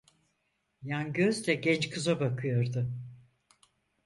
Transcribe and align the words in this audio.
Yan 0.81 1.13
gözle 1.13 1.55
genç 1.55 1.89
kıza 1.89 2.19
bakıyordu. 2.19 2.87